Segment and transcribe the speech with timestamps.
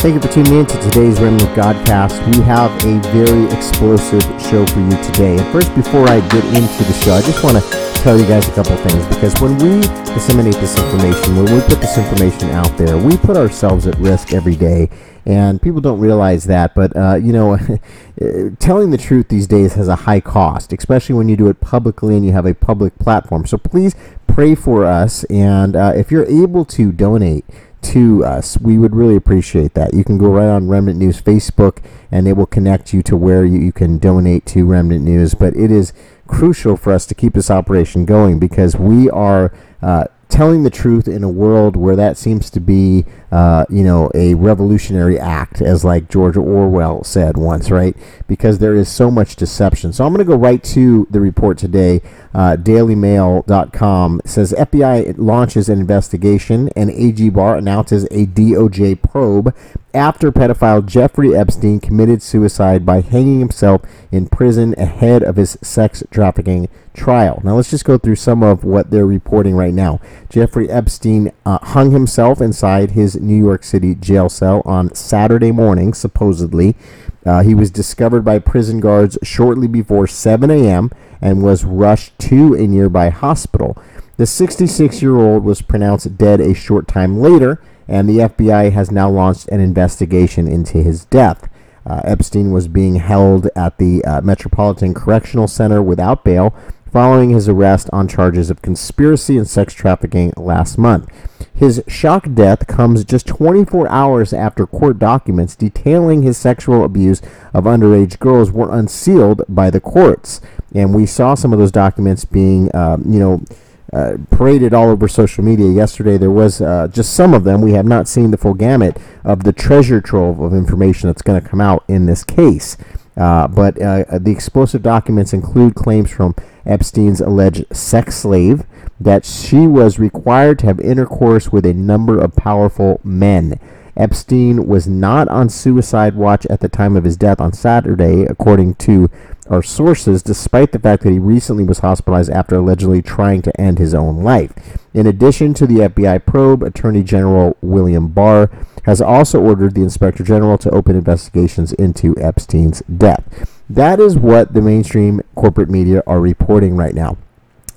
[0.00, 2.26] Thank you for tuning in to today's Remnant Godcast.
[2.34, 5.36] We have a very explosive show for you today.
[5.36, 8.48] And first, before I get into the show, I just want to tell you guys
[8.48, 9.82] a couple things because when we
[10.14, 14.32] disseminate this information, when we put this information out there, we put ourselves at risk
[14.32, 14.88] every day.
[15.26, 17.58] And people don't realize that, but uh, you know,
[18.58, 22.16] telling the truth these days has a high cost, especially when you do it publicly
[22.16, 23.44] and you have a public platform.
[23.44, 23.94] So please
[24.26, 27.44] pray for us, and uh, if you're able to donate
[27.82, 28.58] to us.
[28.58, 29.94] We would really appreciate that.
[29.94, 31.78] You can go right on Remnant News Facebook
[32.10, 35.34] and it will connect you to where you, you can donate to Remnant News.
[35.34, 35.92] But it is
[36.26, 41.08] crucial for us to keep this operation going because we are uh, telling the truth
[41.08, 45.84] in a world where that seems to be, uh, you know, a revolutionary act, as
[45.84, 47.96] like George Orwell said once, right?
[48.26, 49.92] Because there is so much deception.
[49.92, 52.00] So I'm going to go right to the report today.
[52.34, 59.54] Uh, DailyMail.com says FBI launches an investigation and AG Barr announces a DOJ probe
[59.94, 66.04] after pedophile Jeffrey Epstein committed suicide by hanging himself in prison ahead of his sex
[66.10, 67.40] trafficking trial.
[67.44, 70.00] Now, let's just go through some of what they're reporting right now.
[70.28, 75.94] Jeffrey Epstein uh, hung himself inside his New York City jail cell on Saturday morning,
[75.94, 76.76] supposedly.
[77.24, 80.90] Uh, he was discovered by prison guards shortly before 7 a.m.
[81.20, 83.76] and was rushed to a nearby hospital.
[84.16, 88.90] The 66 year old was pronounced dead a short time later, and the FBI has
[88.90, 91.48] now launched an investigation into his death.
[91.86, 96.54] Uh, Epstein was being held at the uh, Metropolitan Correctional Center without bail
[96.92, 101.08] following his arrest on charges of conspiracy and sex trafficking last month.
[101.54, 107.20] His shock death comes just 24 hours after court documents detailing his sexual abuse
[107.52, 110.40] of underage girls were unsealed by the courts.
[110.74, 113.44] And we saw some of those documents being, um, you know,
[113.92, 116.16] uh, paraded all over social media yesterday.
[116.16, 117.60] There was uh, just some of them.
[117.60, 121.42] We have not seen the full gamut of the treasure trove of information that's going
[121.42, 122.76] to come out in this case.
[123.20, 128.64] Uh, but uh, the explosive documents include claims from Epstein's alleged sex slave
[128.98, 133.60] that she was required to have intercourse with a number of powerful men.
[133.94, 138.74] Epstein was not on suicide watch at the time of his death on Saturday, according
[138.76, 139.10] to
[139.50, 143.78] our sources, despite the fact that he recently was hospitalized after allegedly trying to end
[143.78, 144.52] his own life.
[144.94, 148.48] In addition to the FBI probe, Attorney General William Barr
[148.84, 153.60] has also ordered the Inspector General to open investigations into Epstein's death.
[153.68, 157.18] That is what the mainstream corporate media are reporting right now.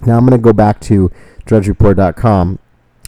[0.05, 1.11] Now I'm going to go back to
[1.45, 2.59] drudgereport.com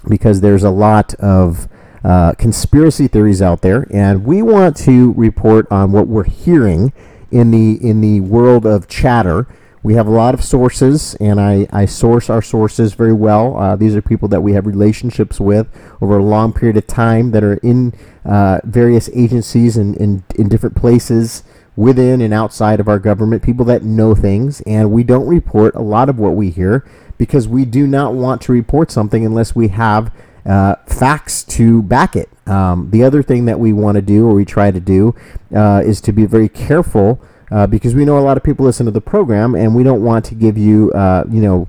[0.08, 1.68] because there's a lot of
[2.04, 6.94] uh, conspiracy theories out there, and we want to report on what we're hearing
[7.32, 9.48] in the in the world of chatter.
[9.84, 13.56] We have a lot of sources, and I, I source our sources very well.
[13.56, 15.68] Uh, these are people that we have relationships with
[16.02, 17.94] over a long period of time that are in
[18.26, 21.44] uh, various agencies and in, in different places
[21.76, 25.82] within and outside of our government, people that know things, and we don't report a
[25.82, 26.84] lot of what we hear
[27.18, 30.12] because we do not want to report something unless we have
[30.46, 32.30] uh, facts to back it.
[32.48, 35.16] Um, the other thing that we want to do, or we try to do,
[35.56, 37.20] uh, is to be very careful
[37.52, 40.04] uh, because we know a lot of people listen to the program, and we don't
[40.04, 41.68] want to give you, uh, you know,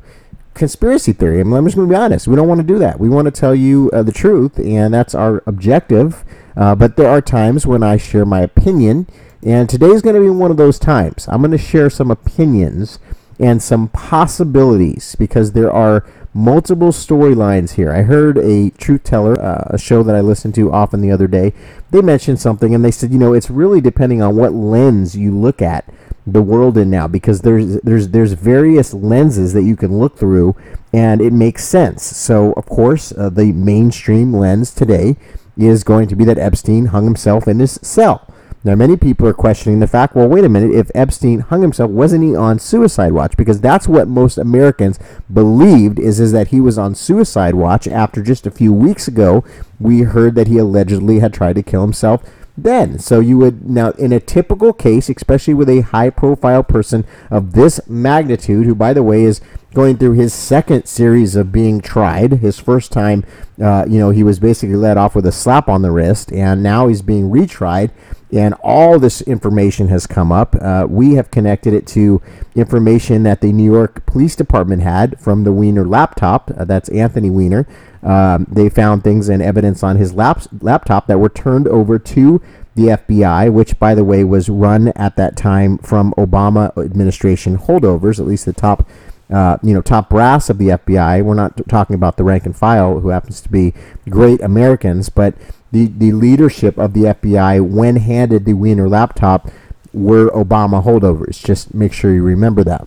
[0.55, 1.41] conspiracy theory.
[1.41, 2.27] I mean, I'm just going to be honest.
[2.27, 2.99] We don't want to do that.
[2.99, 6.25] We want to tell you uh, the truth, and that's our objective.
[6.57, 9.07] Uh, but there are times when I share my opinion,
[9.43, 11.29] and today is going to be one of those times.
[11.29, 12.99] I'm going to share some opinions
[13.39, 17.91] and some possibilities because there are multiple storylines here.
[17.91, 21.27] I heard a truth teller, uh, a show that I listened to often the other
[21.27, 21.55] day,
[21.91, 25.37] they mentioned something and they said, you know, it's really depending on what lens you
[25.37, 25.87] look at
[26.27, 30.55] the world in now because there's there's there's various lenses that you can look through
[30.93, 32.03] and it makes sense.
[32.05, 35.17] So, of course, uh, the mainstream lens today
[35.57, 38.29] is going to be that Epstein hung himself in his cell.
[38.67, 41.89] Now, many people are questioning the fact well, wait a minute, if Epstein hung himself,
[41.89, 43.37] wasn't he on suicide watch?
[43.37, 44.99] Because that's what most Americans
[45.33, 49.45] believed is, is that he was on suicide watch after just a few weeks ago
[49.79, 52.25] we heard that he allegedly had tried to kill himself
[52.59, 52.99] then.
[52.99, 57.53] So you would now, in a typical case, especially with a high profile person of
[57.53, 59.41] this magnitude, who, by the way, is
[59.77, 62.33] going through his second series of being tried.
[62.33, 63.27] His first time,
[63.63, 66.63] uh, you know, he was basically let off with a slap on the wrist, and
[66.63, 67.91] now he's being retried
[68.33, 70.57] and all this information has come up.
[70.61, 72.21] Uh, we have connected it to
[72.55, 76.51] information that the New York Police Department had from the Weiner laptop.
[76.57, 77.69] Uh, that's Anthony Weiner.
[78.03, 82.41] Um, they found things and evidence on his lap- laptop that were turned over to
[82.75, 88.19] the FBI, which, by the way, was run at that time from Obama administration holdovers,
[88.19, 88.89] at least the top.
[89.29, 91.23] Uh, you know, top brass of the FBI.
[91.23, 93.75] We're not talking about the rank and file, who happens to be
[94.09, 95.35] great Americans, but
[95.73, 99.51] the, the leadership of the FBI, when handed the Weiner laptop,
[99.93, 101.45] were Obama holdovers.
[101.45, 102.87] Just make sure you remember that.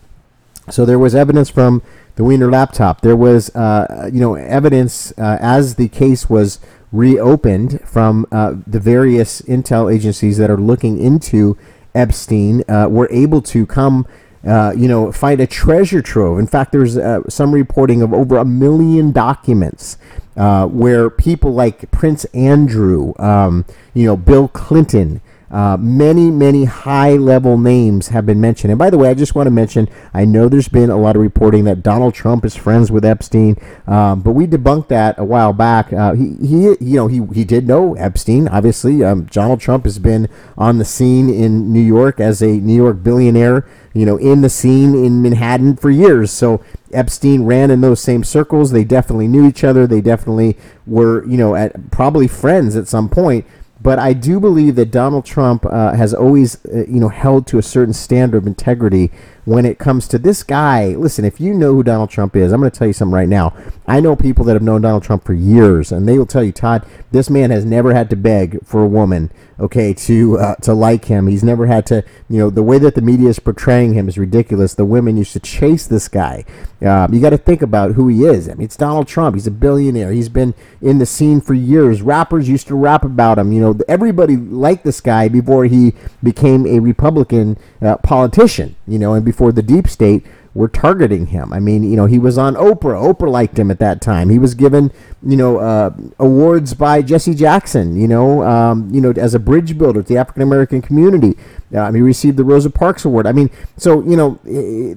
[0.69, 1.81] So there was evidence from
[2.15, 3.01] the Weiner laptop.
[3.01, 6.59] There was, uh, you know, evidence uh, as the case was
[6.91, 11.57] reopened from uh, the various intel agencies that are looking into
[11.95, 12.63] Epstein.
[12.69, 14.07] Uh, were able to come.
[14.45, 16.39] Uh, you know, find a treasure trove.
[16.39, 19.97] In fact, there's uh, some reporting of over a million documents
[20.35, 25.19] where people like Prince Andrew, um, you know, Bill Clinton,
[25.51, 28.71] uh, many, many high level names have been mentioned.
[28.71, 31.15] And by the way, I just want to mention I know there's been a lot
[31.15, 33.57] of reporting that Donald Trump is friends with Epstein,
[33.87, 35.91] um, but we debunked that a while back.
[35.91, 39.03] Uh, he, he, you know, he, he did know Epstein, obviously.
[39.03, 43.01] Um, Donald Trump has been on the scene in New York as a New York
[43.01, 46.31] billionaire, you know, in the scene in Manhattan for years.
[46.31, 46.63] So
[46.93, 48.71] Epstein ran in those same circles.
[48.71, 49.87] They definitely knew each other.
[49.87, 53.45] They definitely were, you know, at probably friends at some point.
[53.81, 57.57] But I do believe that Donald Trump uh, has always, uh, you know, held to
[57.57, 59.09] a certain standard of integrity
[59.45, 60.87] when it comes to this guy.
[60.89, 63.29] Listen, if you know who Donald Trump is, I'm going to tell you something right
[63.29, 63.53] now.
[63.87, 66.51] I know people that have known Donald Trump for years, and they will tell you,
[66.51, 70.73] Todd, this man has never had to beg for a woman, okay, to uh, to
[70.73, 71.27] like him.
[71.27, 74.17] He's never had to, you know, the way that the media is portraying him is
[74.17, 74.75] ridiculous.
[74.75, 76.45] The women used to chase this guy.
[76.81, 78.47] Um, you got to think about who he is.
[78.47, 79.35] I mean, it's Donald Trump.
[79.35, 80.11] He's a billionaire.
[80.11, 82.01] He's been in the scene for years.
[82.01, 83.51] Rappers used to rap about him.
[83.51, 85.93] You know, everybody liked this guy before he
[86.23, 88.75] became a Republican uh, politician.
[88.87, 91.53] You know, and before the deep state were targeting him.
[91.53, 93.13] I mean, you know, he was on Oprah.
[93.13, 94.29] Oprah liked him at that time.
[94.29, 94.91] He was given,
[95.21, 97.95] you know, uh, awards by Jesse Jackson.
[97.95, 101.37] You know, um, you know, as a bridge builder to the African American community.
[101.75, 103.27] Uh, he received the Rosa Parks Award.
[103.27, 104.39] I mean, so you know,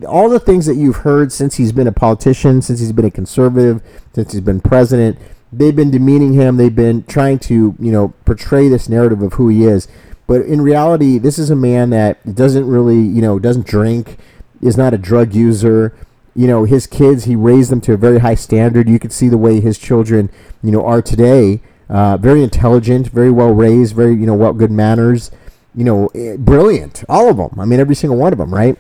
[0.09, 3.11] all the things that you've heard since he's been a politician, since he's been a
[3.11, 3.83] conservative,
[4.15, 5.19] since he's been president,
[5.53, 6.57] they've been demeaning him.
[6.57, 9.87] They've been trying to, you know, portray this narrative of who he is.
[10.33, 14.17] But in reality, this is a man that doesn't really, you know, doesn't drink
[14.63, 15.95] is not a drug user.
[16.35, 18.89] You know, his kids, he raised them to a very high standard.
[18.89, 20.31] You could see the way his children,
[20.63, 21.61] you know, are today.
[21.87, 25.31] Uh, very intelligent, very well raised, very, you know, well, good manners,
[25.75, 27.05] you know, eh, brilliant.
[27.11, 27.61] All of them.
[27.61, 28.79] I mean, every single one of them, right?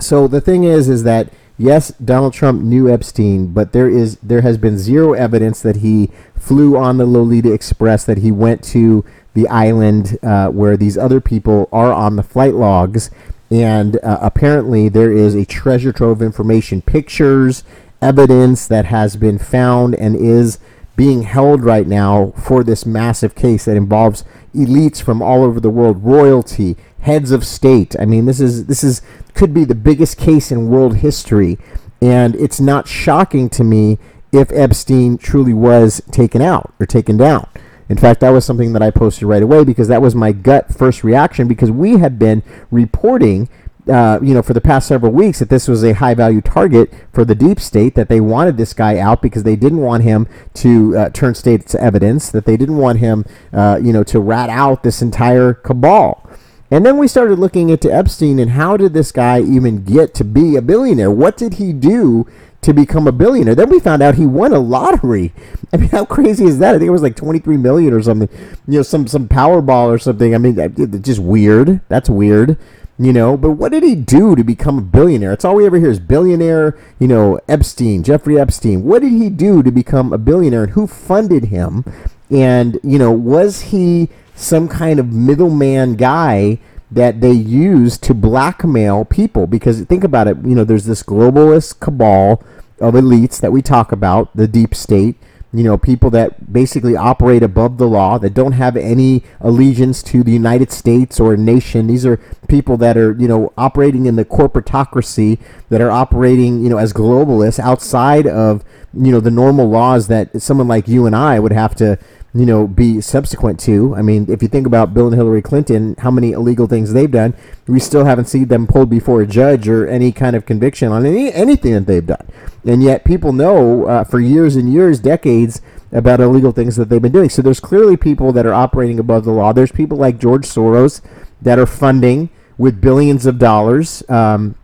[0.00, 4.40] So the thing is, is that yes, Donald Trump knew Epstein, but there is there
[4.40, 9.04] has been zero evidence that he flew on the Lolita Express, that he went to
[9.34, 13.10] the island uh, where these other people are on the flight logs,
[13.50, 17.64] and uh, apparently there is a treasure trove of information, pictures,
[18.00, 20.58] evidence that has been found and is
[20.96, 24.24] being held right now for this massive case that involves
[24.54, 27.96] elites from all over the world, royalty, heads of state.
[27.98, 29.02] I mean, this is this is
[29.34, 31.58] could be the biggest case in world history,
[32.00, 33.98] and it's not shocking to me
[34.32, 37.48] if Epstein truly was taken out or taken down.
[37.92, 40.72] In fact, that was something that I posted right away because that was my gut
[40.72, 43.50] first reaction because we had been reporting
[43.86, 46.90] uh, you know, for the past several weeks that this was a high value target
[47.12, 50.26] for the deep state, that they wanted this guy out because they didn't want him
[50.54, 54.48] to uh, turn state's evidence, that they didn't want him, uh, you know, to rat
[54.48, 56.26] out this entire cabal.
[56.70, 60.24] And then we started looking into Epstein and how did this guy even get to
[60.24, 61.10] be a billionaire?
[61.10, 62.26] What did he do
[62.62, 63.54] to become a billionaire.
[63.54, 65.32] Then we found out he won a lottery.
[65.72, 66.74] I mean, how crazy is that?
[66.74, 68.28] I think it was like 23 million or something.
[68.66, 70.34] You know, some some Powerball or something.
[70.34, 71.80] I mean, just weird.
[71.88, 72.56] That's weird.
[72.98, 75.32] You know, but what did he do to become a billionaire?
[75.32, 78.84] It's all we ever hear is billionaire, you know, Epstein, Jeffrey Epstein.
[78.84, 81.84] What did he do to become a billionaire and who funded him?
[82.30, 86.58] And, you know, was he some kind of middleman guy
[86.94, 89.46] that they use to blackmail people.
[89.46, 92.42] Because think about it, you know, there's this globalist cabal
[92.80, 95.16] of elites that we talk about, the deep state,
[95.54, 100.22] you know, people that basically operate above the law, that don't have any allegiance to
[100.22, 101.86] the United States or a nation.
[101.86, 102.16] These are
[102.48, 106.92] people that are, you know, operating in the corporatocracy, that are operating, you know, as
[106.92, 111.52] globalists outside of, you know, the normal laws that someone like you and I would
[111.52, 111.98] have to,
[112.34, 113.94] you know, be subsequent to.
[113.94, 117.10] I mean, if you think about Bill and Hillary Clinton, how many illegal things they've
[117.10, 117.34] done,
[117.66, 121.04] we still haven't seen them pulled before a judge or any kind of conviction on
[121.04, 122.26] any anything that they've done.
[122.64, 125.60] And yet, people know uh, for years and years, decades,
[125.92, 127.28] about illegal things that they've been doing.
[127.28, 129.52] So there's clearly people that are operating above the law.
[129.52, 131.02] There's people like George Soros
[131.42, 134.02] that are funding with billions of dollars.
[134.08, 134.54] Um,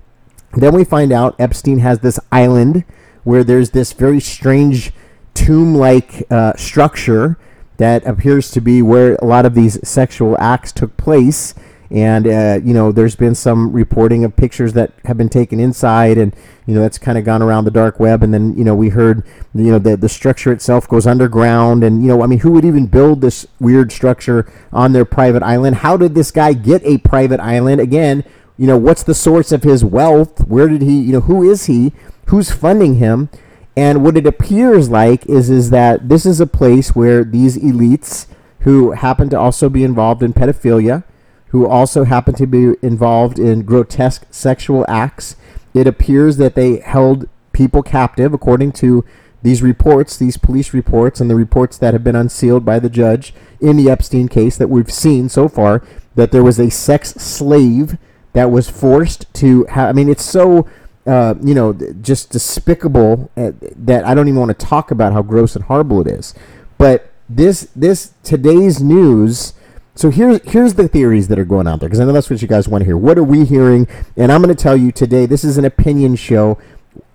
[0.52, 2.84] then we find out Epstein has this island
[3.24, 4.92] where there's this very strange
[5.34, 7.38] tomb-like uh, structure
[7.78, 11.54] that appears to be where a lot of these sexual acts took place.
[11.90, 16.18] and uh, you know there's been some reporting of pictures that have been taken inside
[16.18, 18.22] and you know that's kind of gone around the dark web.
[18.22, 21.82] And then you know we heard you know the the structure itself goes underground.
[21.82, 25.42] And you know I mean who would even build this weird structure on their private
[25.42, 25.76] island?
[25.76, 27.80] How did this guy get a private island?
[27.80, 28.22] Again
[28.58, 30.46] you know what's the source of his wealth?
[30.46, 31.92] Where did he you know who is he?
[32.26, 33.30] Who's funding him
[33.78, 38.26] and what it appears like is is that this is a place where these elites
[38.62, 41.04] who happen to also be involved in pedophilia
[41.50, 45.36] who also happen to be involved in grotesque sexual acts.
[45.74, 49.04] It appears that they held people captive, according to
[49.42, 53.32] these reports, these police reports, and the reports that have been unsealed by the judge
[53.60, 55.84] in the Epstein case that we've seen so far,
[56.16, 57.96] that there was a sex slave
[58.32, 59.90] that was forced to have.
[59.90, 60.68] I mean, it's so.
[61.08, 61.72] Uh, you know,
[62.02, 66.02] just despicable uh, that I don't even want to talk about how gross and horrible
[66.02, 66.34] it is.
[66.76, 69.54] But this, this today's news
[69.98, 72.40] so here's here's the theories that are going out there because I know that's what
[72.40, 72.96] you guys want to hear.
[72.96, 73.88] What are we hearing?
[74.16, 75.26] And I'm going to tell you today.
[75.26, 76.56] This is an opinion show.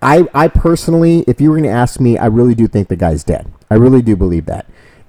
[0.02, 2.96] I I personally, if you were going to ask me, I really do think the
[2.96, 3.50] guy's dead.
[3.70, 4.66] I really do believe that.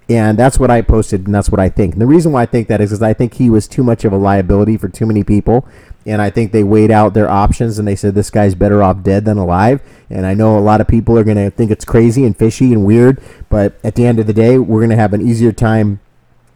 [0.08, 1.94] And that's what I posted, and that's what I think.
[1.94, 4.06] And the reason why I think that is because I think he was too much
[4.06, 5.68] of a liability for too many people.
[6.06, 9.02] And I think they weighed out their options and they said this guy's better off
[9.02, 9.82] dead than alive.
[10.10, 12.72] And I know a lot of people are going to think it's crazy and fishy
[12.74, 13.22] and weird.
[13.50, 16.00] But at the end of the day, we're going to have an easier time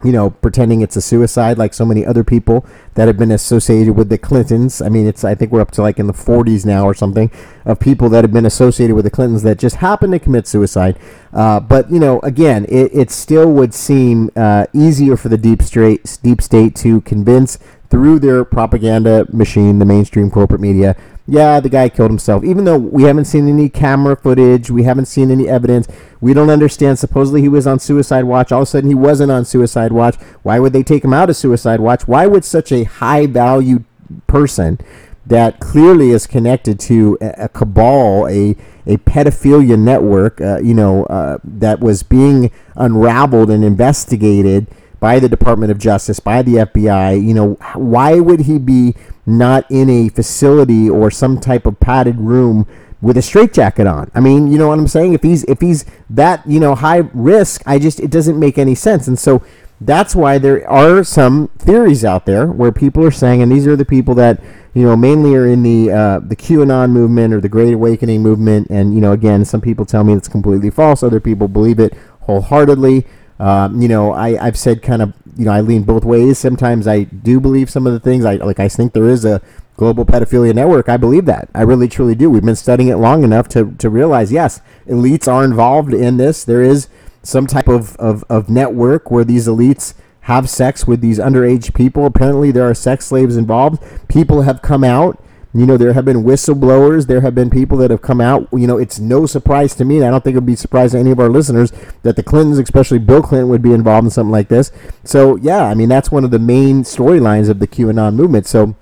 [0.04, 3.96] you know, pretending it's a suicide like so many other people that have been associated
[3.96, 4.82] with the Clintons.
[4.82, 7.30] I mean, it's I think we're up to like in the 40s now or something
[7.66, 10.98] of people that have been associated with the Clintons that just happened to commit suicide.
[11.34, 15.62] Uh, but you know, again, it, it still would seem uh, easier for the deep
[15.62, 17.60] state deep state to convince
[17.90, 20.96] through their propaganda machine, the mainstream corporate media,
[21.28, 22.44] yeah, the guy killed himself.
[22.44, 25.88] Even though we haven't seen any camera footage, we haven't seen any evidence,
[26.22, 26.98] we don't understand.
[26.98, 28.52] Supposedly he was on suicide watch.
[28.52, 30.16] All of a sudden he wasn't on suicide watch.
[30.42, 32.08] Why would they take him out of suicide watch?
[32.08, 33.84] Why would such a high value
[34.26, 34.80] person
[35.26, 38.56] that clearly is connected to a, cabal, a
[38.88, 44.66] a pedophilia network, uh, you know, uh, that was being unraveled and investigated
[45.00, 47.24] by the Department of Justice, by the FBI.
[47.26, 52.18] You know, why would he be not in a facility or some type of padded
[52.20, 52.68] room
[53.02, 54.12] with a straitjacket on?
[54.14, 55.14] I mean, you know what I'm saying?
[55.14, 58.76] If he's if he's that you know high risk, I just it doesn't make any
[58.76, 59.08] sense.
[59.08, 59.44] And so
[59.82, 63.76] that's why there are some theories out there where people are saying, and these are
[63.76, 64.42] the people that
[64.74, 68.68] you know mainly are in the uh, the QAnon movement or the Great Awakening movement.
[68.70, 71.02] And you know, again, some people tell me it's completely false.
[71.02, 73.06] Other people believe it wholeheartedly.
[73.40, 76.38] Um, you know, I, I've said kind of, you know, I lean both ways.
[76.38, 78.26] Sometimes I do believe some of the things.
[78.26, 78.60] I like.
[78.60, 79.42] I think there is a
[79.78, 80.90] global pedophilia network.
[80.90, 81.50] I believe that.
[81.56, 82.30] I really truly do.
[82.30, 86.44] We've been studying it long enough to, to realize, yes, elites are involved in this.
[86.44, 86.90] There is
[87.24, 92.06] some type of, of, of network where these elites have sex with these underage people.
[92.06, 93.82] Apparently, there are sex slaves involved.
[94.10, 97.08] People have come out you know, there have been whistleblowers.
[97.08, 98.48] There have been people that have come out.
[98.52, 100.92] You know, it's no surprise to me, and I don't think it would be surprise
[100.92, 101.72] to any of our listeners
[102.04, 104.72] that the Clintons, especially Bill Clinton, would be involved in something like this.
[105.04, 108.46] So, yeah, I mean, that's one of the main storylines of the QAnon movement.
[108.46, 108.76] So,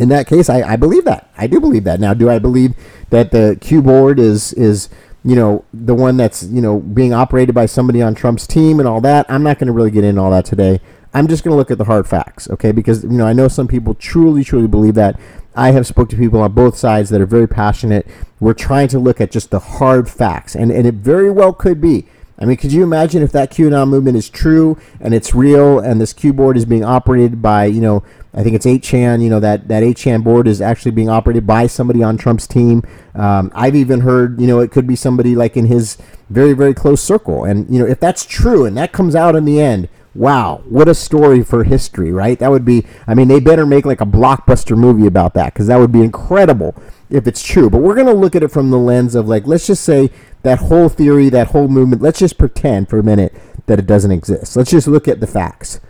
[0.00, 1.30] in that case, I, I believe that.
[1.38, 2.00] I do believe that.
[2.00, 2.74] Now, do I believe
[3.10, 4.88] that the Q board is is
[5.22, 8.88] you know the one that's you know being operated by somebody on Trump's team and
[8.88, 9.26] all that?
[9.28, 10.80] I'm not going to really get into all that today.
[11.12, 12.72] I'm just going to look at the hard facts, okay?
[12.72, 15.18] Because you know I know some people truly, truly believe that.
[15.56, 18.06] I have spoke to people on both sides that are very passionate.
[18.38, 21.80] We're trying to look at just the hard facts, and, and it very well could
[21.80, 22.06] be.
[22.38, 26.00] I mean, could you imagine if that QAnon movement is true and it's real, and
[26.00, 28.02] this Q board is being operated by, you know,
[28.32, 31.66] I think it's 8chan, you know, that, that 8chan board is actually being operated by
[31.66, 32.82] somebody on Trump's team.
[33.14, 35.98] Um, I've even heard, you know, it could be somebody like in his
[36.30, 37.44] very, very close circle.
[37.44, 40.88] And, you know, if that's true and that comes out in the end, Wow, what
[40.88, 42.38] a story for history, right?
[42.38, 45.68] That would be, I mean, they better make like a blockbuster movie about that because
[45.68, 46.74] that would be incredible
[47.08, 47.70] if it's true.
[47.70, 50.10] But we're going to look at it from the lens of like, let's just say
[50.42, 53.34] that whole theory, that whole movement, let's just pretend for a minute
[53.66, 54.56] that it doesn't exist.
[54.56, 55.80] Let's just look at the facts.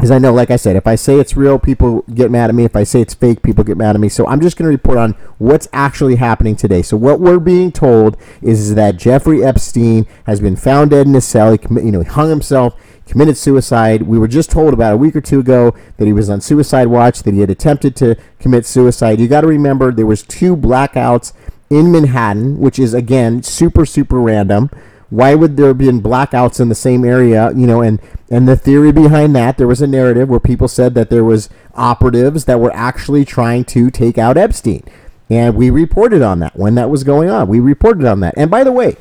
[0.00, 2.54] Because I know, like I said, if I say it's real, people get mad at
[2.54, 2.64] me.
[2.64, 4.08] If I say it's fake, people get mad at me.
[4.08, 6.80] So I'm just going to report on what's actually happening today.
[6.80, 11.26] So what we're being told is that Jeffrey Epstein has been found dead in his
[11.26, 11.52] cell.
[11.52, 14.04] He, you know, he hung himself committed suicide.
[14.04, 16.86] We were just told about a week or two ago that he was on suicide
[16.86, 19.20] watch, that he had attempted to commit suicide.
[19.20, 21.34] You got to remember there was two blackouts
[21.68, 24.70] in Manhattan, which is again super super random.
[25.10, 27.52] Why would there have been blackouts in the same area?
[27.54, 28.00] You know, and
[28.30, 31.50] and the theory behind that, there was a narrative where people said that there was
[31.74, 34.84] operatives that were actually trying to take out Epstein.
[35.28, 37.48] And we reported on that when that was going on.
[37.48, 38.34] We reported on that.
[38.36, 38.96] And by the way,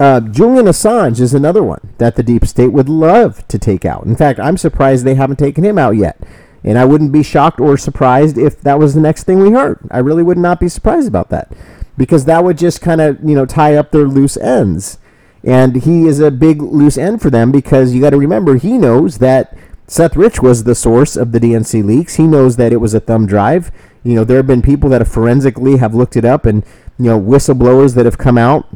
[0.00, 4.04] uh, Julian Assange is another one that the deep state would love to take out.
[4.04, 6.18] In fact, I'm surprised they haven't taken him out yet.
[6.64, 9.78] And I wouldn't be shocked or surprised if that was the next thing we heard.
[9.90, 11.52] I really would not be surprised about that
[11.96, 14.98] because that would just kind of, you know, tie up their loose ends.
[15.44, 18.76] And he is a big loose end for them because you got to remember he
[18.76, 22.16] knows that Seth Rich was the source of the DNC leaks.
[22.16, 23.70] He knows that it was a thumb drive.
[24.04, 26.64] You know, there have been people that have forensically have looked it up and,
[26.98, 28.66] you know, whistleblowers that have come out.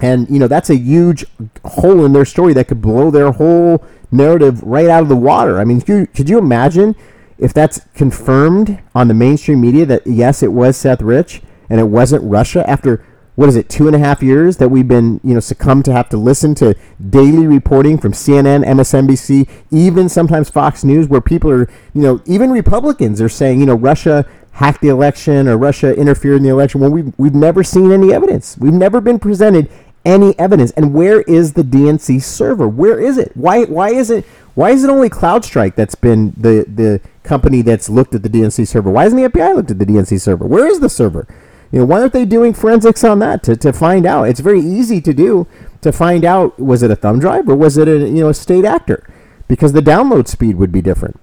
[0.00, 1.24] And, you know, that's a huge
[1.64, 5.58] hole in their story that could blow their whole narrative right out of the water.
[5.58, 6.94] I mean, could you, could you imagine
[7.38, 11.84] if that's confirmed on the mainstream media that, yes, it was Seth Rich and it
[11.84, 13.04] wasn't Russia after
[13.36, 15.92] what is it, two and a half years that we've been, you know, succumbed to
[15.92, 16.74] have to listen to
[17.10, 22.50] daily reporting from CNN, MSNBC, even sometimes Fox News, where people are, you know, even
[22.50, 26.80] Republicans are saying, you know, Russia hacked the election or Russia interfered in the election
[26.80, 28.56] when we've, we've never seen any evidence.
[28.56, 29.68] We've never been presented
[30.04, 30.70] any evidence.
[30.72, 32.68] And where is the DNC server?
[32.68, 33.32] Where is it?
[33.34, 34.24] Why, why is it,
[34.54, 38.68] why is it only CrowdStrike that's been the, the company that's looked at the DNC
[38.68, 38.90] server?
[38.90, 40.46] Why hasn't the FBI looked at the DNC server?
[40.46, 41.26] Where is the server?
[41.74, 44.28] You know, why aren't they doing forensics on that to, to find out?
[44.28, 45.48] It's very easy to do
[45.80, 48.34] to find out was it a thumb drive or was it a you know a
[48.34, 49.04] state actor?
[49.48, 51.20] Because the download speed would be different.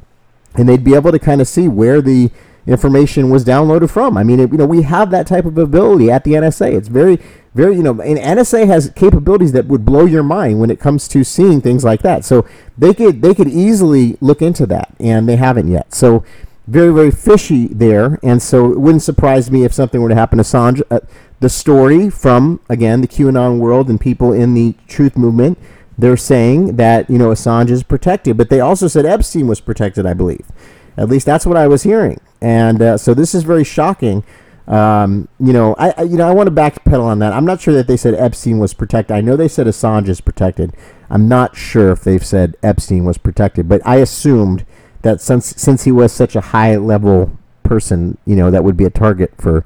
[0.56, 2.32] And they'd be able to kind of see where the
[2.68, 4.18] information was downloaded from.
[4.18, 6.74] I mean, it, you know, we have that type of ability at the NSA.
[6.74, 7.18] It's very,
[7.56, 11.08] very, you know, and NSA has capabilities that would blow your mind when it comes
[11.08, 12.26] to seeing things like that.
[12.26, 12.46] So
[12.78, 15.94] they could they could easily look into that, and they haven't yet.
[15.94, 16.26] So
[16.68, 18.20] very, very fishy there.
[18.24, 20.82] And so it wouldn't surprise me if something were to happen to Assange.
[20.90, 21.00] Uh,
[21.40, 25.58] the story from, again, the QAnon world and people in the truth movement,
[25.98, 28.38] they're saying that, you know, Assange is protected.
[28.38, 30.46] But they also said Epstein was protected, I believe.
[30.98, 32.20] At least that's what I was hearing.
[32.42, 34.24] And uh, so this is very shocking.
[34.68, 37.34] Um, you know, I, I you know I want to backpedal on that.
[37.34, 39.16] I'm not sure that they said Epstein was protected.
[39.16, 40.74] I know they said Assange is protected.
[41.10, 44.66] I'm not sure if they've said Epstein was protected, but I assumed
[45.02, 48.86] that since since he was such a high level person, you know, that would be
[48.86, 49.66] a target for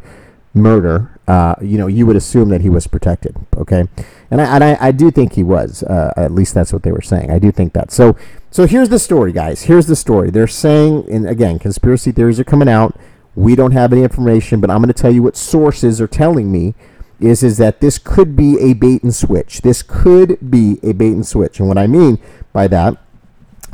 [0.54, 1.12] murder.
[1.28, 3.36] Uh, you know, you would assume that he was protected.
[3.58, 3.86] Okay,
[4.30, 5.84] and I and I, I do think he was.
[5.84, 7.32] Uh, at least that's what they were saying.
[7.32, 7.92] I do think that.
[7.92, 8.16] So
[8.52, 9.64] so here's the story, guys.
[9.64, 10.30] Here's the story.
[10.30, 12.98] They're saying, and again, conspiracy theories are coming out.
[13.36, 16.52] We don't have any information, but I'm going to tell you what sources are telling
[16.52, 16.74] me
[17.20, 19.62] is is that this could be a bait and switch.
[19.62, 21.60] This could be a bait and switch.
[21.60, 22.20] And what I mean
[22.54, 22.98] by that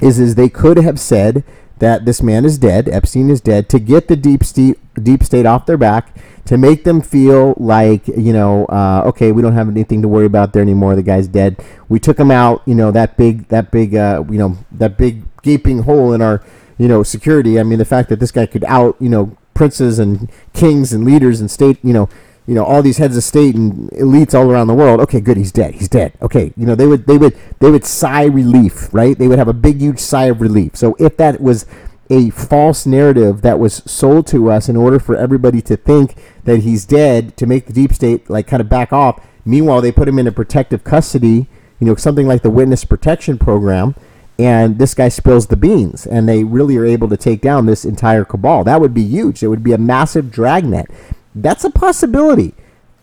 [0.01, 1.43] is is they could have said
[1.81, 5.47] that this man is dead, Epstein is dead, to get the deep state deep state
[5.47, 6.15] off their back,
[6.45, 10.27] to make them feel like you know, uh, okay, we don't have anything to worry
[10.27, 10.95] about there anymore.
[10.95, 11.59] The guy's dead.
[11.89, 12.61] We took him out.
[12.67, 16.43] You know that big that big uh, you know that big gaping hole in our
[16.77, 17.59] you know security.
[17.59, 21.03] I mean the fact that this guy could out you know princes and kings and
[21.03, 22.09] leaders and state you know
[22.47, 25.37] you know all these heads of state and elites all around the world okay good
[25.37, 26.13] he's dead he's dead.
[26.21, 29.17] Okay you know they would they would they would sigh relief right?
[29.17, 30.75] They would have a big huge sigh of relief.
[30.75, 31.65] So if that was
[32.09, 36.59] a false narrative that was sold to us in order for everybody to think that
[36.59, 40.09] he's dead to make the deep state like kind of back off meanwhile they put
[40.09, 41.47] him into protective custody
[41.79, 43.95] you know something like the witness protection program
[44.41, 47.85] and this guy spills the beans and they really are able to take down this
[47.85, 48.63] entire cabal.
[48.63, 49.43] That would be huge.
[49.43, 50.89] It would be a massive dragnet
[51.35, 52.53] that's a possibility.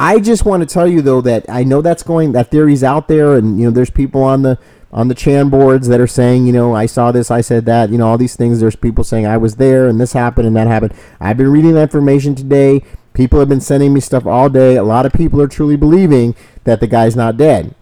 [0.00, 3.08] I just want to tell you though that I know that's going that theory's out
[3.08, 4.58] there, and you know there's people on the
[4.92, 7.90] on the Chan boards that are saying, you know, I saw this, I said that,
[7.90, 8.60] you know, all these things.
[8.60, 10.94] There's people saying I was there and this happened and that happened.
[11.20, 12.82] I've been reading that information today.
[13.12, 14.76] People have been sending me stuff all day.
[14.76, 17.74] A lot of people are truly believing that the guy's not dead.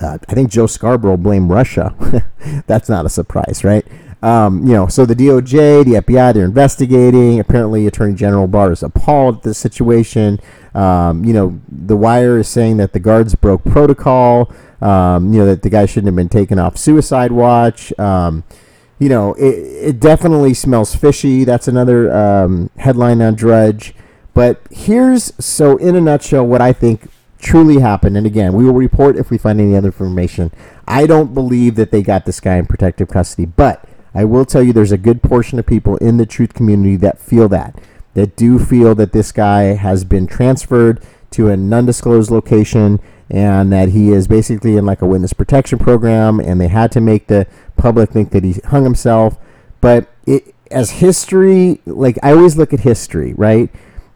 [0.00, 1.94] Uh, I think Joe Scarborough blamed Russia.
[2.66, 3.86] That's not a surprise, right?
[4.24, 7.38] Um, you know, so the DOJ, the FBI, they're investigating.
[7.40, 10.40] Apparently, Attorney General Barr is appalled at this situation.
[10.74, 14.50] Um, you know, The Wire is saying that the guards broke protocol.
[14.80, 17.96] Um, you know, that the guy shouldn't have been taken off suicide watch.
[17.98, 18.44] Um,
[18.98, 19.58] you know, it,
[19.88, 21.44] it definitely smells fishy.
[21.44, 23.94] That's another um, headline on Drudge.
[24.32, 28.16] But here's, so in a nutshell, what I think truly happened.
[28.16, 30.50] And again, we will report if we find any other information.
[30.88, 34.62] I don't believe that they got this guy in protective custody, but I will tell
[34.62, 37.78] you there's a good portion of people in the truth community that feel that,
[38.14, 43.88] that do feel that this guy has been transferred to an undisclosed location and that
[43.88, 47.46] he is basically in like a witness protection program and they had to make the
[47.76, 49.36] public think that he hung himself.
[49.80, 53.70] But it, as history, like I always look at history, right?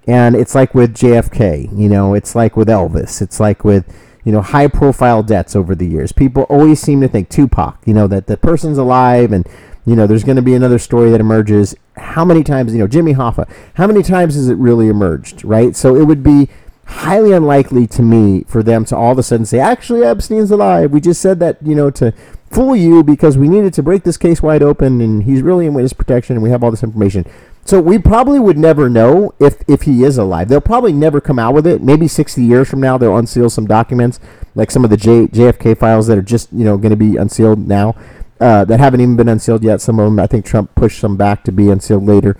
[0.06, 3.92] And it's like with JFK, you know, it's like with Elvis, it's like with
[4.28, 6.12] you know, high profile deaths over the years.
[6.12, 9.48] People always seem to think Tupac, you know, that the person's alive and
[9.88, 11.74] you know, there's going to be another story that emerges.
[11.96, 15.74] How many times, you know, Jimmy Hoffa, how many times has it really emerged, right?
[15.74, 16.48] So it would be
[16.84, 20.90] highly unlikely to me for them to all of a sudden say, actually, Epstein's alive.
[20.90, 22.14] We just said that, you know, to,
[22.50, 25.74] fool you because we needed to break this case wide open and he's really in
[25.74, 27.24] witness protection and we have all this information.
[27.64, 30.48] So we probably would never know if, if he is alive.
[30.48, 31.82] They'll probably never come out with it.
[31.82, 34.20] Maybe 60 years from now, they'll unseal some documents,
[34.54, 37.16] like some of the J, JFK files that are just you know going to be
[37.16, 37.94] unsealed now,
[38.40, 39.80] uh, that haven't even been unsealed yet.
[39.80, 42.36] Some of them, I think Trump pushed some back to be unsealed later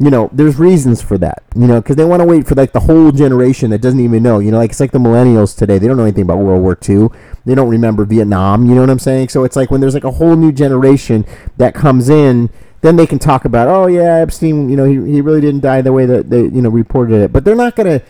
[0.00, 2.72] you know, there's reasons for that, you know, because they want to wait for like
[2.72, 5.76] the whole generation that doesn't even know, you know, like it's like the millennials today.
[5.76, 7.08] They don't know anything about World War II.
[7.44, 8.64] They don't remember Vietnam.
[8.64, 9.28] You know what I'm saying?
[9.28, 11.26] So it's like when there's like a whole new generation
[11.58, 12.48] that comes in,
[12.80, 15.82] then they can talk about, oh yeah, Epstein, you know, he, he really didn't die
[15.82, 17.30] the way that they, you know, reported it.
[17.30, 18.00] But they're not gonna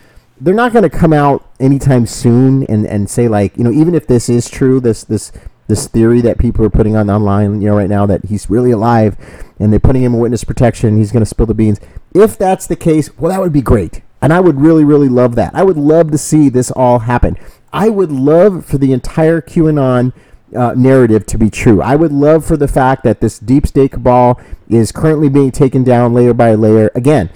[0.41, 4.07] they're not gonna come out anytime soon and, and say like, you know, even if
[4.07, 5.33] this is true, this this
[5.71, 8.73] this theory that people are putting on online, you know, right now that he's really
[8.73, 9.17] alive
[9.59, 11.81] and they're putting him in witness protection, he's going to spill the beans.
[12.15, 14.03] If that's the case, well, that would be great.
[14.21, 15.55] And I would really, really love that.
[15.55, 17.37] I would love to see this all happen.
[17.73, 20.13] I would love for the entire QAnon
[20.55, 21.81] uh, narrative to be true.
[21.81, 25.85] I would love for the fact that this deep state cabal is currently being taken
[25.85, 26.91] down layer by layer.
[26.95, 27.31] Again,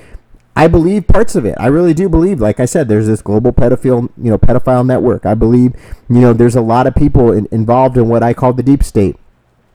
[0.56, 1.56] I believe parts of it.
[1.58, 5.26] I really do believe, like I said, there's this global pedophile, you know, pedophile network.
[5.26, 5.74] I believe,
[6.08, 8.84] you know, there's a lot of people in, involved in what I call the deep
[8.84, 9.16] state.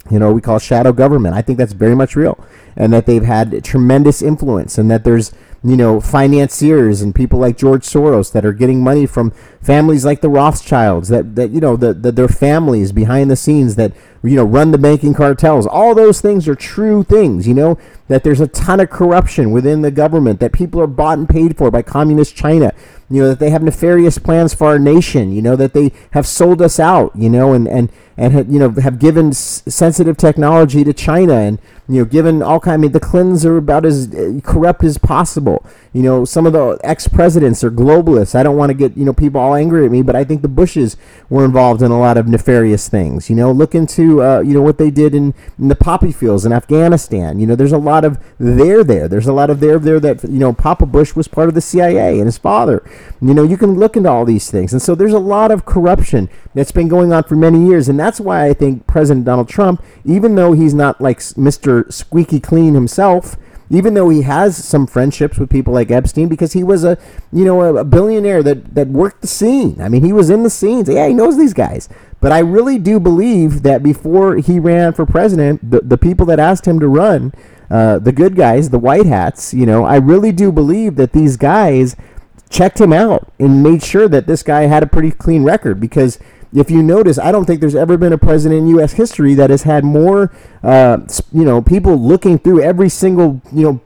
[0.10, 1.36] You know, we call shadow government.
[1.36, 2.44] I think that's very much real,
[2.76, 7.58] and that they've had tremendous influence, and that there's you know, financiers and people like
[7.58, 11.76] George Soros that are getting money from families like the Rothschilds that, that you know,
[11.76, 13.92] the, the, their families behind the scenes that,
[14.24, 15.68] you know, run the banking cartels.
[15.68, 19.82] All those things are true things, you know, that there's a ton of corruption within
[19.82, 22.74] the government, that people are bought and paid for by communist China,
[23.10, 26.26] you know, that they have nefarious plans for our nation, you know, that they have
[26.26, 30.94] sold us out, you know, and, and, and, you know, have given sensitive technology to
[30.94, 32.76] China and, you know, given all kind.
[32.76, 35.66] I mean, the Clintons are about as uh, corrupt as possible.
[35.92, 38.36] You know, some of the ex-presidents are globalists.
[38.36, 40.44] I don't want to get you know people all angry at me, but I think
[40.44, 40.98] the Bushes
[41.32, 43.28] were involved in a lot of nefarious things.
[43.28, 46.46] You know, look into uh, you know what they did in, in, the poppy fields
[46.46, 47.40] in Afghanistan.
[47.40, 49.08] You know, there's a lot of there there.
[49.08, 51.62] There's a lot of there there that you know Papa Bush was part of the
[51.62, 52.84] CIA and his father.
[53.20, 55.66] You know, you can look into all these things, and so there's a lot of
[55.66, 59.50] corruption that's been going on for many years, and that's why I think President Donald
[59.50, 63.36] Trump, even though he's not like Mr squeaky clean himself
[63.70, 66.98] even though he has some friendships with people like Epstein because he was a
[67.32, 69.80] you know a, billionaire that that worked the scene.
[69.80, 70.90] I mean, he was in the scenes.
[70.90, 71.88] Yeah, he knows these guys.
[72.22, 76.40] But I really do believe that before he ran for president, the, the people that
[76.40, 77.32] asked him to run,
[77.70, 81.38] uh, the good guys, the white hats, you know, I really do believe that these
[81.38, 81.96] guys
[82.50, 86.20] checked him out and made sure that this guy had a pretty clean record because
[86.54, 88.94] if you notice, I don't think there's ever been a president in U.S.
[88.94, 90.32] history that has had more,
[90.64, 91.00] uh,
[91.32, 93.82] you know, people looking through every single, you know,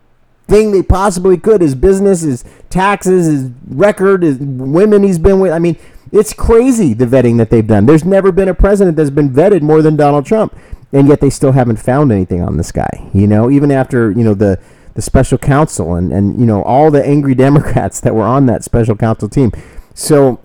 [0.48, 1.62] thing they possibly could.
[1.62, 5.52] His business, his taxes, his record, his women he's been with.
[5.52, 5.78] I mean,
[6.12, 7.86] it's crazy the vetting that they've done.
[7.86, 10.56] There's never been a president that's been vetted more than Donald Trump,
[10.94, 13.10] and yet they still haven't found anything on this guy.
[13.14, 14.60] You know, even after you know the
[14.94, 18.64] the special counsel and and you know all the angry Democrats that were on that
[18.64, 19.52] special counsel team.
[19.94, 20.40] So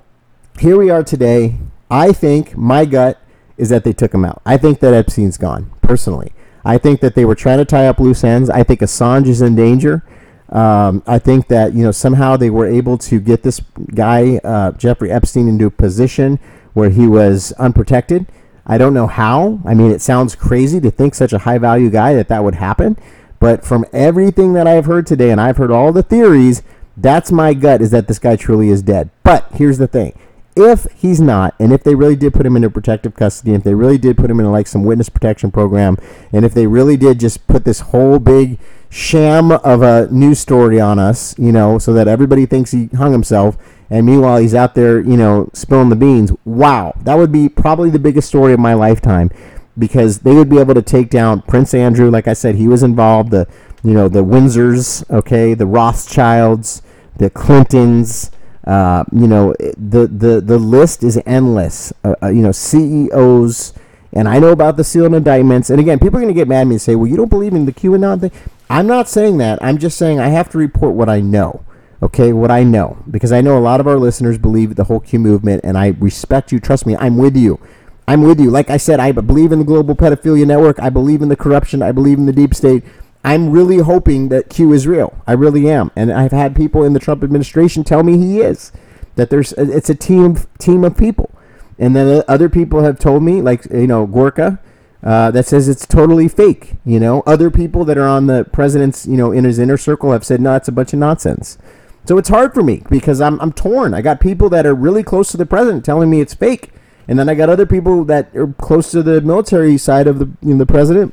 [0.58, 1.58] here we are today
[1.90, 3.20] I think my gut
[3.56, 4.40] is that they took him out.
[4.46, 6.32] I think that Epstein's gone, personally.
[6.64, 8.50] I think that they were trying to tie up loose ends.
[8.50, 10.04] I think Assange is in danger.
[10.50, 13.60] Um, I think that you know somehow they were able to get this
[13.94, 16.38] guy uh, Jeffrey Epstein into a position
[16.72, 18.26] where he was unprotected.
[18.66, 19.60] I don't know how.
[19.64, 22.54] I mean, it sounds crazy to think such a high value guy that that would
[22.54, 22.98] happen.
[23.40, 26.62] But from everything that I've heard today, and I've heard all the theories,
[26.96, 29.10] that's my gut is that this guy truly is dead.
[29.22, 30.18] But here's the thing
[30.58, 33.74] if he's not, and if they really did put him into protective custody, if they
[33.74, 35.96] really did put him in like some witness protection program,
[36.32, 38.58] and if they really did just put this whole big
[38.90, 43.12] sham of a news story on us, you know, so that everybody thinks he hung
[43.12, 43.56] himself,
[43.88, 46.32] and meanwhile he's out there, you know, spilling the beans.
[46.44, 49.30] Wow, that would be probably the biggest story of my lifetime,
[49.78, 52.10] because they would be able to take down Prince Andrew.
[52.10, 53.30] Like I said, he was involved.
[53.30, 53.46] The
[53.84, 56.82] you know the Windsors, okay, the Rothschilds,
[57.16, 58.32] the Clintons.
[58.66, 61.92] Uh, you know, the, the, the list is endless.
[62.04, 63.72] Uh, uh, you know, CEOs,
[64.12, 65.70] and I know about the sealed indictments.
[65.70, 67.28] And again, people are going to get mad at me and say, well, you don't
[67.28, 68.32] believe in the QAnon thing.
[68.70, 69.58] I'm not saying that.
[69.62, 71.64] I'm just saying I have to report what I know.
[72.02, 72.98] Okay, what I know.
[73.10, 75.88] Because I know a lot of our listeners believe the whole Q movement, and I
[75.98, 76.60] respect you.
[76.60, 77.58] Trust me, I'm with you.
[78.06, 78.50] I'm with you.
[78.50, 80.80] Like I said, I believe in the global pedophilia network.
[80.80, 81.82] I believe in the corruption.
[81.82, 82.84] I believe in the deep state.
[83.28, 85.14] I'm really hoping that Q is real.
[85.26, 88.72] I really am, and I've had people in the Trump administration tell me he is.
[89.16, 91.30] That there's it's a team team of people,
[91.78, 94.60] and then other people have told me, like you know Gorka,
[95.02, 96.76] uh, that says it's totally fake.
[96.86, 100.12] You know, other people that are on the president's you know in his inner circle
[100.12, 101.58] have said no, it's a bunch of nonsense.
[102.06, 103.92] So it's hard for me because I'm I'm torn.
[103.92, 106.70] I got people that are really close to the president telling me it's fake,
[107.06, 110.30] And then I got other people that are close to the military side of the
[110.40, 111.12] you know, the president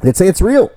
[0.00, 0.72] that say it's real.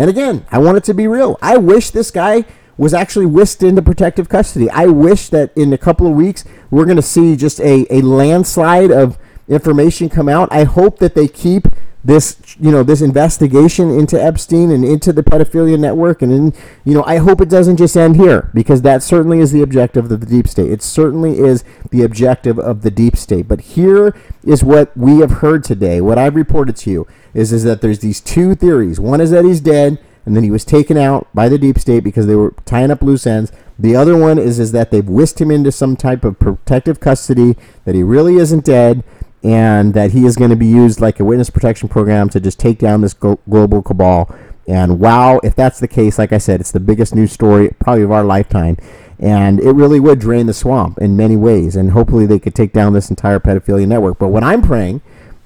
[0.00, 1.38] And again, I want it to be real.
[1.42, 2.46] I wish this guy
[2.78, 4.70] was actually whisked into protective custody.
[4.70, 8.00] I wish that in a couple of weeks we're going to see just a, a
[8.00, 10.48] landslide of information come out.
[10.50, 11.68] I hope that they keep
[12.02, 16.94] this you know this investigation into Epstein and into the pedophilia network and in you
[16.94, 20.20] know I hope it doesn't just end here because that certainly is the objective of
[20.20, 20.70] the deep state.
[20.70, 23.48] It certainly is the objective of the deep state.
[23.48, 27.64] But here is what we have heard today what I've reported to you is is
[27.64, 28.98] that there's these two theories.
[28.98, 32.04] One is that he's dead and then he was taken out by the deep state
[32.04, 33.52] because they were tying up loose ends.
[33.78, 37.56] The other one is is that they've whisked him into some type of protective custody
[37.84, 39.04] that he really isn't dead
[39.42, 42.58] and that he is going to be used like a witness protection program to just
[42.58, 44.34] take down this global cabal.
[44.68, 48.02] And wow, if that's the case, like I said, it's the biggest news story probably
[48.02, 48.76] of our lifetime.
[49.18, 51.76] And it really would drain the swamp in many ways.
[51.76, 54.18] And hopefully they could take down this entire pedophilia network.
[54.18, 55.02] But what I'm praying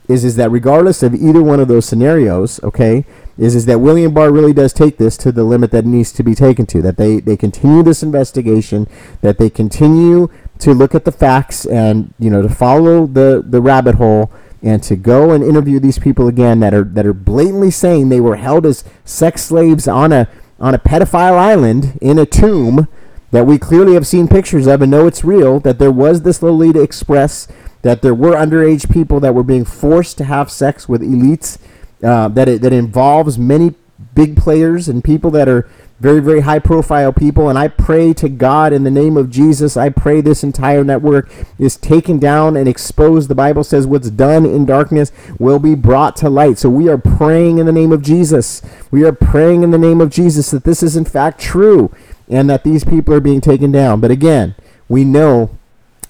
[0.09, 3.05] is, is that regardless of either one of those scenarios, okay,
[3.39, 6.23] is, is that William Barr really does take this to the limit that needs to
[6.23, 6.83] be taken to.
[6.83, 8.87] That they, they continue this investigation,
[9.23, 13.61] that they continue to look at the facts and you know to follow the the
[13.61, 14.31] rabbit hole
[14.62, 18.21] and to go and interview these people again that are that are blatantly saying they
[18.21, 22.88] were held as sex slaves on a on a pedophile island in a tomb
[23.31, 26.43] that we clearly have seen pictures of and know it's real that there was this
[26.43, 27.49] Lolita Express
[27.83, 31.59] that there were underage people that were being forced to have sex with elites
[32.03, 33.75] uh, that it, that involves many
[34.14, 35.69] big players and people that are
[36.01, 37.49] very, very high profile people.
[37.49, 41.31] And I pray to God in the name of Jesus, I pray this entire network
[41.59, 43.29] is taken down and exposed.
[43.29, 46.59] The Bible says what's done in darkness will be brought to light.
[46.59, 48.61] So we are praying in the name of Jesus.
[48.91, 51.95] We are praying in the name of Jesus that this is in fact true
[52.29, 54.01] and that these people are being taken down.
[54.01, 54.55] But again,
[54.89, 55.51] we know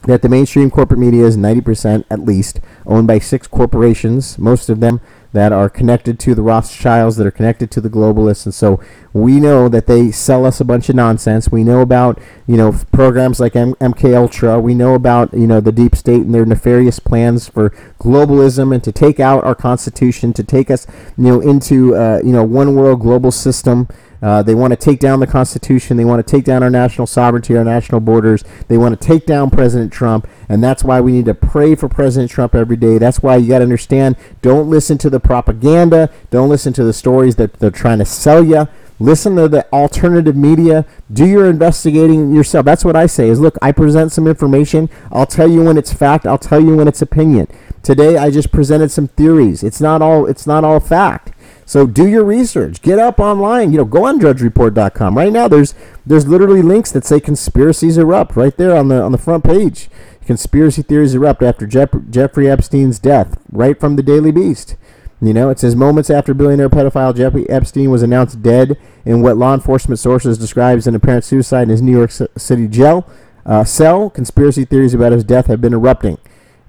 [0.03, 4.81] that the mainstream corporate media is 90% at least owned by six corporations, most of
[4.81, 5.01] them
[5.35, 8.81] that are connected to the Rothschilds, that are connected to the globalists, and so
[9.13, 11.51] we know that they sell us a bunch of nonsense.
[11.51, 14.61] We know about you know programs like M- MK Ultra.
[14.61, 18.83] We know about you know the deep state and their nefarious plans for globalism and
[18.85, 20.87] to take out our constitution, to take us
[21.19, 23.89] you know into uh, you know one world global system.
[24.25, 25.99] Uh, they want to take down the Constitution.
[25.99, 28.43] They want to take down our national sovereignty, our national borders.
[28.69, 30.27] They want to take down President Trump.
[30.49, 32.97] And that's why we need to pray for President Trump every day.
[32.97, 36.95] That's why you got to understand don't listen to the propaganda, don't listen to the
[36.95, 38.67] stories that they're trying to sell you.
[38.99, 40.87] Listen to the alternative media.
[41.13, 42.65] Do your investigating yourself.
[42.65, 44.89] That's what I say is look, I present some information.
[45.13, 46.27] I'll tell you when it's fact.
[46.27, 47.49] I'll tell you when it's opinion.
[47.83, 49.63] Today I just presented some theories.
[49.63, 51.34] It's not all it's not all fact.
[51.67, 52.83] So do your research.
[52.83, 53.73] Get up online.
[53.73, 55.17] You know, go on drudgereport.com.
[55.17, 55.75] Right now there's
[56.05, 59.89] there's literally links that say conspiracies erupt right there on the on the front page.
[60.27, 64.77] Conspiracy theories erupt after Jeff- Jeffrey Epstein's death, right from the Daily Beast.
[65.21, 69.37] You know, it says moments after billionaire pedophile Jeffrey Epstein was announced dead in what
[69.37, 73.09] law enforcement sources describes an apparent suicide in his New York City jail
[73.47, 76.19] uh, cell, conspiracy theories about his death have been erupting.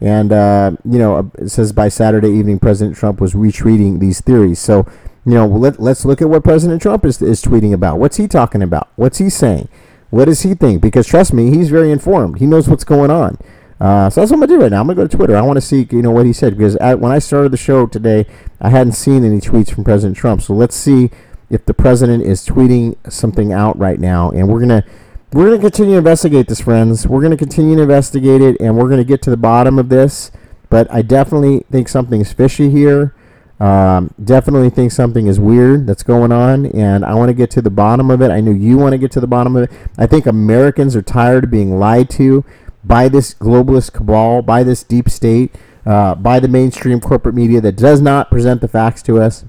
[0.02, 4.60] And, uh, you know, it says by Saturday evening, President Trump was retweeting these theories.
[4.60, 4.86] So,
[5.26, 7.98] you know, let, let's look at what President Trump is, is tweeting about.
[7.98, 8.90] What's he talking about?
[8.96, 9.70] What's he saying?
[10.10, 10.82] What does he think?
[10.82, 12.40] Because trust me, he's very informed.
[12.40, 13.38] He knows what's going on.
[13.80, 14.80] Uh, so that's what I'm gonna do right now.
[14.80, 15.36] I'm gonna go to Twitter.
[15.36, 17.58] I want to see, you know, what he said because I, when I started the
[17.58, 18.26] show today,
[18.62, 20.42] I hadn't seen any tweets from President Trump.
[20.42, 21.12] So let's see
[21.50, 24.86] if the president is tweeting something out right now, and we're gonna
[25.32, 27.08] we're going to continue to investigate this, friends.
[27.08, 29.78] We're going to continue to investigate it, and we're going to get to the bottom
[29.80, 30.32] of this.
[30.70, 33.14] But I definitely think something's fishy here.
[33.60, 37.62] Um, definitely think something is weird that's going on, and I want to get to
[37.62, 38.30] the bottom of it.
[38.30, 39.78] I know you want to get to the bottom of it.
[39.98, 42.44] I think Americans are tired of being lied to
[42.84, 47.78] by this globalist cabal, by this deep state, uh, by the mainstream corporate media that
[47.78, 49.46] does not present the facts to us.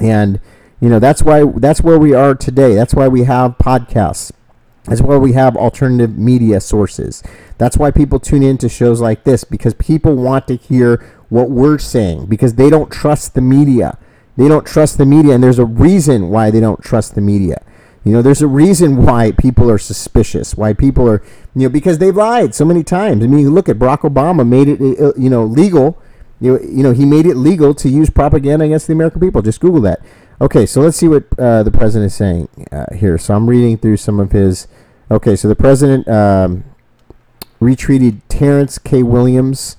[0.00, 0.40] And
[0.80, 2.74] you know that's why that's where we are today.
[2.74, 4.32] That's why we have podcasts
[4.84, 7.22] that's why we have alternative media sources.
[7.56, 11.50] That's why people tune in to shows like this because people want to hear what
[11.50, 13.98] we're saying because they don't trust the media.
[14.36, 17.62] They don't trust the media, and there's a reason why they don't trust the media.
[18.04, 21.22] You know, there's a reason why people are suspicious, why people are,
[21.54, 23.24] you know, because they've lied so many times.
[23.24, 26.00] I mean, look at Barack Obama made it, uh, you know, legal.
[26.40, 29.40] You you know, he made it legal to use propaganda against the American people.
[29.40, 30.00] Just Google that.
[30.40, 33.18] Okay, so let's see what uh, the president is saying uh, here.
[33.18, 34.66] So I'm reading through some of his.
[35.10, 36.64] Okay, so the president um,
[37.60, 39.02] retweeted Terrence K.
[39.02, 39.76] Williams,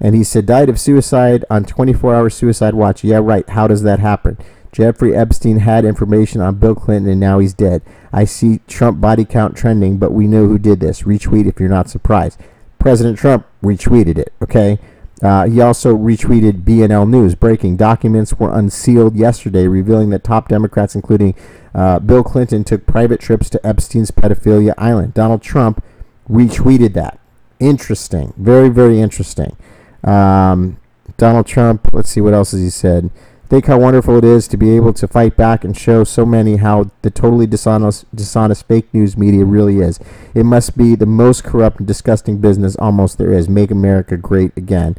[0.00, 3.02] and he said, died of suicide on 24 hour suicide watch.
[3.02, 3.48] Yeah, right.
[3.48, 4.38] How does that happen?
[4.70, 7.82] Jeffrey Epstein had information on Bill Clinton, and now he's dead.
[8.12, 11.02] I see Trump body count trending, but we know who did this.
[11.02, 12.38] Retweet if you're not surprised.
[12.78, 14.78] President Trump retweeted it, okay?
[15.22, 17.34] Uh, he also retweeted BNL News.
[17.34, 21.34] Breaking documents were unsealed yesterday, revealing that top Democrats, including
[21.74, 25.14] uh, Bill Clinton, took private trips to Epstein's pedophilia island.
[25.14, 25.82] Donald Trump
[26.30, 27.18] retweeted that.
[27.58, 28.32] Interesting.
[28.36, 29.56] Very, very interesting.
[30.04, 30.78] Um,
[31.16, 33.10] Donald Trump, let's see what else has he said.
[33.48, 36.56] Think how wonderful it is to be able to fight back and show so many
[36.56, 39.98] how the totally dishonest, dishonest fake news media really is.
[40.34, 43.48] It must be the most corrupt and disgusting business almost there is.
[43.48, 44.96] Make America great again.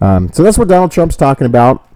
[0.00, 1.86] Um, so that's what Donald Trump's talking about.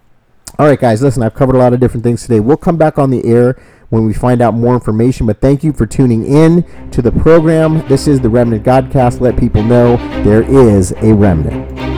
[0.59, 2.39] All right, guys, listen, I've covered a lot of different things today.
[2.39, 5.25] We'll come back on the air when we find out more information.
[5.25, 7.85] But thank you for tuning in to the program.
[7.87, 9.21] This is the Remnant Godcast.
[9.21, 11.94] Let people know there is a remnant.